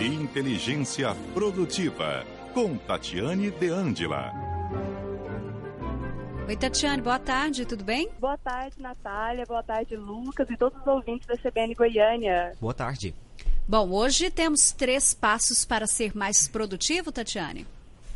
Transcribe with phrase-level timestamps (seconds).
[0.00, 4.32] e inteligência produtiva, com Tatiane De Angela.
[6.48, 8.08] Oi, Tatiane, boa tarde, tudo bem?
[8.18, 12.54] Boa tarde, Natália, boa tarde, Lucas e todos os ouvintes da CBN Goiânia.
[12.58, 13.14] Boa tarde.
[13.68, 17.66] Bom, hoje temos três passos para ser mais produtivo, Tatiane.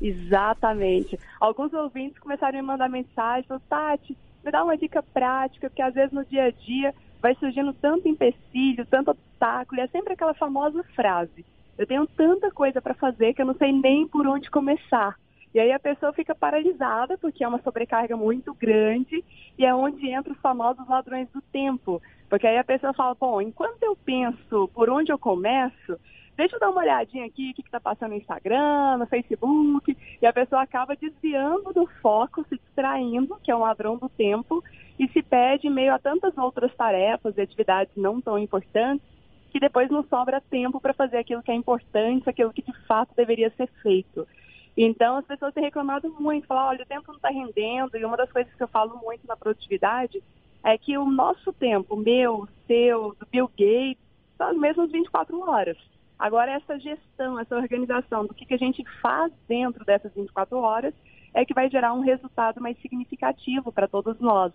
[0.00, 1.20] Exatamente.
[1.38, 5.82] Alguns ouvintes começaram a me mandar mensagem, falaram, Tati, me dá uma dica prática, porque
[5.82, 10.14] às vezes no dia a dia vai surgindo tanto empecilho, tanto obstáculo, e é sempre
[10.14, 11.44] aquela famosa frase:
[11.78, 15.16] eu tenho tanta coisa para fazer que eu não sei nem por onde começar.
[15.54, 19.24] E aí a pessoa fica paralisada, porque é uma sobrecarga muito grande,
[19.58, 22.02] e é onde entram os famosos ladrões do tempo.
[22.28, 25.98] Porque aí a pessoa fala, bom, enquanto eu penso por onde eu começo,
[26.36, 30.26] deixa eu dar uma olhadinha aqui, o que está passando no Instagram, no Facebook, e
[30.26, 34.62] a pessoa acaba desviando do foco, se distraindo, que é um ladrão do tempo,
[34.98, 39.15] e se perde meio a tantas outras tarefas e atividades não tão importantes,
[39.56, 43.14] que depois não sobra tempo para fazer aquilo que é importante, aquilo que de fato
[43.16, 44.28] deveria ser feito.
[44.76, 48.18] Então, as pessoas têm reclamado muito, falam, olha, o tempo não está rendendo, e uma
[48.18, 50.22] das coisas que eu falo muito na produtividade
[50.62, 53.96] é que o nosso tempo, meu, seu, do Bill Gates,
[54.36, 55.78] são as mesmas 24 horas.
[56.18, 60.92] Agora, essa gestão, essa organização do que, que a gente faz dentro dessas 24 horas
[61.32, 64.52] é que vai gerar um resultado mais significativo para todos nós.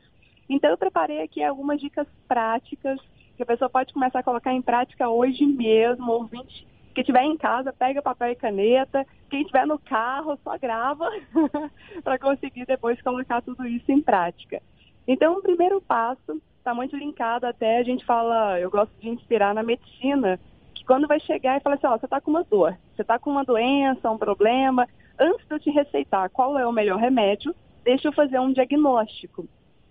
[0.47, 2.99] Então, eu preparei aqui algumas dicas práticas
[3.42, 7.38] que a pessoa pode começar a colocar em prática hoje mesmo, ouvinte que estiver em
[7.38, 9.06] casa, pega papel e caneta.
[9.30, 11.09] Quem estiver no carro, só grava
[12.03, 14.62] para conseguir depois colocar tudo isso em prática.
[15.08, 19.56] Então, o primeiro passo está muito linkado até, a gente fala, eu gosto de inspirar
[19.56, 20.39] na medicina,
[20.75, 23.17] que quando vai chegar e fala assim, ó, você está com uma dor, você está
[23.17, 24.88] com uma doença, um problema,
[25.19, 29.47] antes de eu te receitar qual é o melhor remédio, deixa eu fazer um diagnóstico.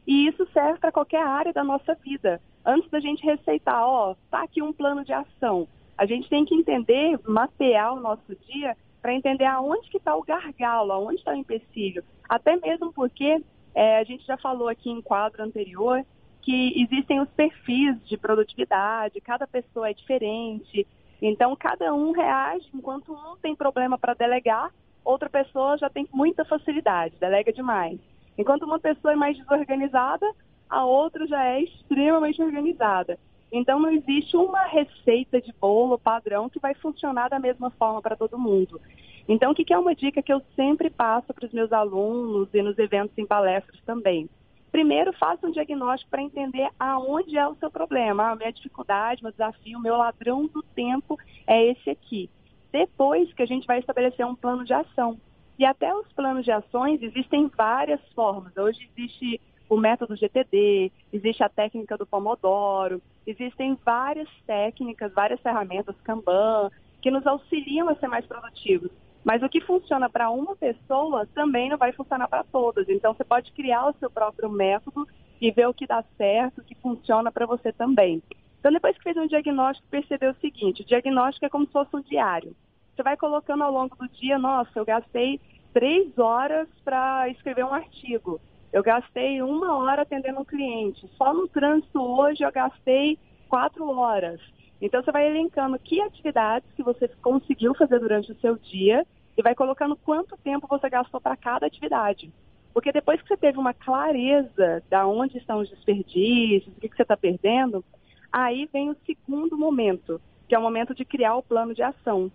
[0.07, 2.41] E isso serve para qualquer área da nossa vida.
[2.65, 5.67] Antes da gente receitar, ó, tá aqui um plano de ação.
[5.97, 10.23] A gente tem que entender, mapear o nosso dia para entender aonde que está o
[10.23, 12.05] gargalo, aonde está o empecilho.
[12.29, 13.43] Até mesmo porque
[13.75, 16.05] é, a gente já falou aqui em quadro anterior
[16.43, 20.87] que existem os perfis de produtividade, cada pessoa é diferente.
[21.21, 24.73] Então, cada um reage, enquanto um tem problema para delegar,
[25.05, 27.99] outra pessoa já tem muita facilidade, delega demais.
[28.39, 30.27] Enquanto uma pessoa é mais desorganizada,
[30.71, 33.19] a outra já é extremamente organizada.
[33.53, 38.17] Então não existe uma receita de bolo padrão que vai funcionar da mesma forma para
[38.17, 38.81] todo mundo.
[39.29, 42.63] Então o que é uma dica que eu sempre passo para os meus alunos e
[42.63, 44.31] nos eventos em palestras também?
[44.71, 48.23] Primeiro, faça um diagnóstico para entender aonde é o seu problema.
[48.23, 52.31] Ah, a minha dificuldade, meu desafio, meu ladrão do tempo é esse aqui.
[52.71, 55.19] Depois que a gente vai estabelecer um plano de ação.
[55.59, 58.57] E até os planos de ações existem várias formas.
[58.57, 65.95] Hoje existe o método GTD, existe a técnica do Pomodoro, existem várias técnicas, várias ferramentas,
[66.03, 66.71] Kanban,
[67.01, 68.91] que nos auxiliam a ser mais produtivos.
[69.25, 72.89] Mas o que funciona para uma pessoa também não vai funcionar para todas.
[72.89, 75.07] Então você pode criar o seu próprio método
[75.41, 78.21] e ver o que dá certo, o que funciona para você também.
[78.59, 81.95] Então depois que fez um diagnóstico, percebeu o seguinte, o diagnóstico é como se fosse
[81.95, 82.57] um diário.
[82.97, 85.41] Você vai colocando ao longo do dia, nossa, eu gastei
[85.73, 88.41] três horas para escrever um artigo.
[88.73, 91.09] Eu gastei uma hora atendendo um cliente.
[91.17, 94.41] Só no trânsito hoje eu gastei quatro horas.
[94.81, 99.05] Então você vai elencando que atividades que você conseguiu fazer durante o seu dia
[99.37, 102.33] e vai colocando quanto tempo você gastou para cada atividade.
[102.73, 106.97] Porque depois que você teve uma clareza de onde estão os desperdícios, o que, que
[106.97, 107.85] você está perdendo,
[108.33, 112.31] aí vem o segundo momento, que é o momento de criar o plano de ação.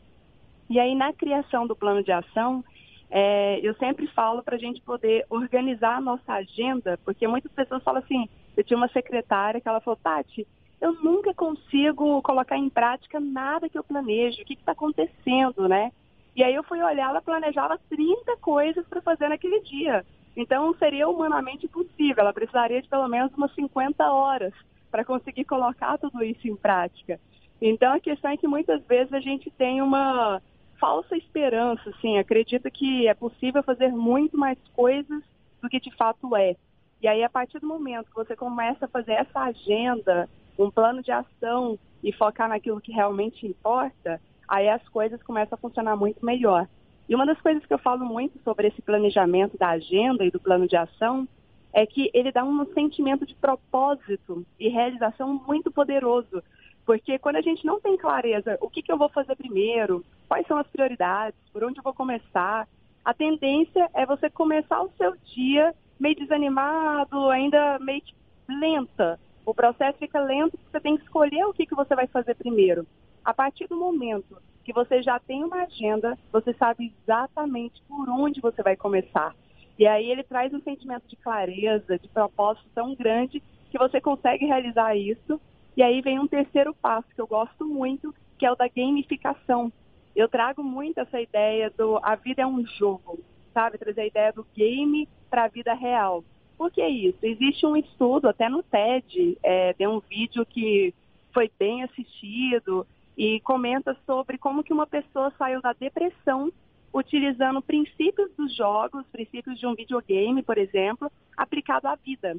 [0.69, 2.63] E aí, na criação do plano de ação,
[3.09, 7.83] é, eu sempre falo para a gente poder organizar a nossa agenda, porque muitas pessoas
[7.83, 10.47] falam assim, eu tinha uma secretária que ela falou, Tati,
[10.81, 15.91] eu nunca consigo colocar em prática nada que eu planejo, o que está acontecendo, né?
[16.35, 20.05] E aí eu fui olhar, ela planejava 30 coisas para fazer naquele dia.
[20.35, 24.53] Então seria humanamente impossível, ela precisaria de pelo menos umas 50 horas
[24.91, 27.19] para conseguir colocar tudo isso em prática.
[27.61, 30.41] Então a questão é que muitas vezes a gente tem uma
[30.85, 35.23] falsa esperança, assim, acredita que é possível fazer muito mais coisas
[35.59, 36.55] do que de fato é.
[37.01, 40.29] E aí, a partir do momento que você começa a fazer essa agenda,
[40.59, 45.59] um plano de ação e focar naquilo que realmente importa, aí as coisas começam a
[45.59, 46.67] funcionar muito melhor.
[47.09, 50.39] E uma das coisas que eu falo muito sobre esse planejamento da agenda e do
[50.39, 51.27] plano de ação
[51.73, 56.43] é que ele dá um sentimento de propósito e realização muito poderoso.
[56.85, 60.05] Porque quando a gente não tem clareza o que, que eu vou fazer primeiro,
[60.35, 62.67] quais são as prioridades, por onde eu vou começar,
[63.05, 68.01] a tendência é você começar o seu dia meio desanimado, ainda meio
[68.45, 69.17] lenta.
[69.45, 72.35] O processo fica lento porque você tem que escolher o que, que você vai fazer
[72.35, 72.85] primeiro.
[73.23, 78.41] A partir do momento que você já tem uma agenda, você sabe exatamente por onde
[78.41, 79.33] você vai começar.
[79.79, 83.41] E aí ele traz um sentimento de clareza, de propósito tão grande
[83.71, 85.39] que você consegue realizar isso.
[85.77, 89.71] E aí vem um terceiro passo que eu gosto muito, que é o da gamificação.
[90.15, 93.19] Eu trago muito essa ideia do a vida é um jogo,
[93.53, 93.77] sabe?
[93.77, 96.23] Trazer a ideia do game para a vida real.
[96.57, 97.19] Por que isso?
[97.21, 100.93] Existe um estudo, até no TED, é, tem um vídeo que
[101.33, 106.51] foi bem assistido e comenta sobre como que uma pessoa saiu da depressão
[106.93, 112.37] utilizando princípios dos jogos, princípios de um videogame, por exemplo, aplicado à vida.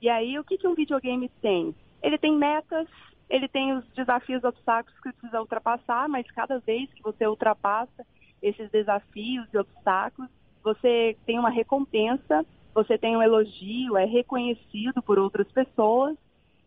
[0.00, 1.74] E aí, o que, que um videogame tem?
[2.02, 2.88] Ele tem metas,
[3.28, 8.06] ele tem os desafios, obstáculos que precisa ultrapassar, mas cada vez que você ultrapassa
[8.42, 10.30] esses desafios e obstáculos,
[10.62, 12.44] você tem uma recompensa,
[12.74, 16.16] você tem um elogio, é reconhecido por outras pessoas.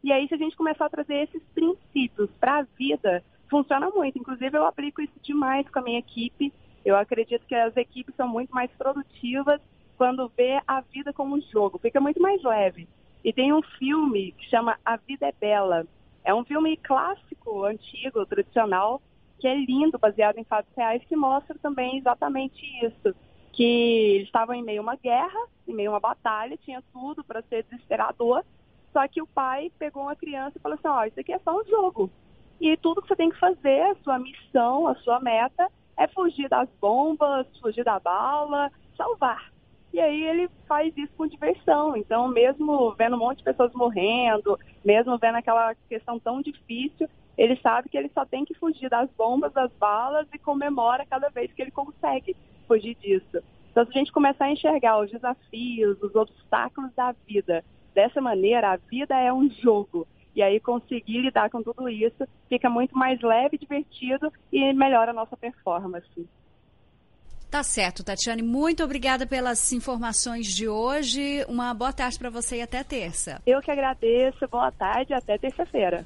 [0.03, 4.17] E aí, se a gente começar a trazer esses princípios para a vida, funciona muito.
[4.17, 6.51] Inclusive, eu aplico isso demais com a minha equipe.
[6.83, 9.61] Eu acredito que as equipes são muito mais produtivas
[9.97, 12.87] quando vê a vida como um jogo, fica muito mais leve.
[13.23, 15.85] E tem um filme que chama A Vida é Bela.
[16.23, 19.01] É um filme clássico, antigo, tradicional,
[19.39, 23.15] que é lindo, baseado em fatos reais, que mostra também exatamente isso.
[23.51, 27.23] Que eles estavam em meio a uma guerra, em meio a uma batalha, tinha tudo
[27.23, 28.43] para ser desesperador,
[28.93, 31.39] só que o pai pegou uma criança e falou assim, ó, oh, isso aqui é
[31.39, 32.09] só um jogo.
[32.59, 36.47] E tudo que você tem que fazer, a sua missão, a sua meta, é fugir
[36.49, 39.51] das bombas, fugir da bala, salvar.
[39.93, 41.97] E aí ele faz isso com diversão.
[41.97, 47.55] Então, mesmo vendo um monte de pessoas morrendo, mesmo vendo aquela questão tão difícil, ele
[47.57, 51.51] sabe que ele só tem que fugir das bombas, das balas e comemora cada vez
[51.51, 52.35] que ele consegue
[52.67, 53.41] fugir disso.
[53.71, 57.63] Então, se a gente começar a enxergar os desafios, os obstáculos da vida
[57.93, 60.07] dessa maneira, a vida é um jogo.
[60.35, 65.13] E aí conseguir lidar com tudo isso fica muito mais leve, divertido e melhora a
[65.13, 66.27] nossa performance.
[67.51, 68.41] Tá certo, Tatiane.
[68.41, 71.43] Muito obrigada pelas informações de hoje.
[71.49, 73.41] Uma boa tarde para você e até terça.
[73.45, 74.47] Eu que agradeço.
[74.47, 75.99] Boa tarde até terça-feira.